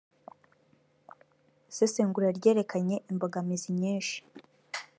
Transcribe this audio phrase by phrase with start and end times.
[1.71, 4.21] isesengura ryerekanye imbogamizi nyishii